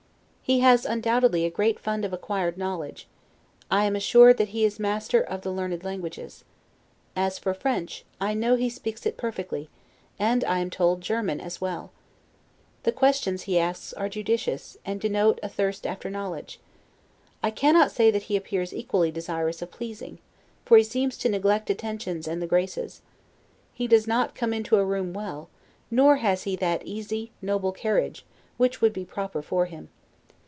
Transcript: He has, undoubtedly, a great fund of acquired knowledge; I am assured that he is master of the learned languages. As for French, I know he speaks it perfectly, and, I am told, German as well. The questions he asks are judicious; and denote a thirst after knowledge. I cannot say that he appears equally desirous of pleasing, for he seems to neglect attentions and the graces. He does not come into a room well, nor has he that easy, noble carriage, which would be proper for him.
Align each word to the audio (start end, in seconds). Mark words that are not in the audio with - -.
He 0.43 0.59
has, 0.59 0.85
undoubtedly, 0.85 1.45
a 1.45 1.49
great 1.49 1.79
fund 1.79 2.03
of 2.03 2.11
acquired 2.11 2.57
knowledge; 2.57 3.07
I 3.71 3.85
am 3.85 3.95
assured 3.95 4.35
that 4.35 4.49
he 4.49 4.65
is 4.65 4.81
master 4.81 5.21
of 5.23 5.43
the 5.43 5.49
learned 5.51 5.85
languages. 5.85 6.43
As 7.15 7.39
for 7.39 7.53
French, 7.53 8.03
I 8.19 8.33
know 8.33 8.55
he 8.55 8.67
speaks 8.69 9.05
it 9.05 9.15
perfectly, 9.15 9.69
and, 10.19 10.43
I 10.43 10.59
am 10.59 10.69
told, 10.69 10.99
German 10.99 11.39
as 11.39 11.61
well. 11.61 11.93
The 12.83 12.91
questions 12.91 13.43
he 13.43 13.57
asks 13.59 13.93
are 13.93 14.09
judicious; 14.09 14.75
and 14.85 14.99
denote 14.99 15.39
a 15.41 15.47
thirst 15.47 15.87
after 15.87 16.09
knowledge. 16.09 16.59
I 17.41 17.49
cannot 17.49 17.89
say 17.89 18.11
that 18.11 18.23
he 18.23 18.35
appears 18.35 18.73
equally 18.73 19.09
desirous 19.09 19.61
of 19.61 19.71
pleasing, 19.71 20.19
for 20.65 20.75
he 20.75 20.83
seems 20.83 21.17
to 21.19 21.29
neglect 21.29 21.69
attentions 21.69 22.27
and 22.27 22.41
the 22.41 22.45
graces. 22.47 23.01
He 23.73 23.87
does 23.87 24.05
not 24.05 24.35
come 24.35 24.53
into 24.53 24.75
a 24.75 24.83
room 24.83 25.13
well, 25.13 25.47
nor 25.89 26.17
has 26.17 26.43
he 26.43 26.57
that 26.57 26.85
easy, 26.85 27.31
noble 27.41 27.71
carriage, 27.71 28.25
which 28.57 28.81
would 28.81 28.91
be 28.91 29.05
proper 29.05 29.41
for 29.41 29.67
him. 29.67 29.87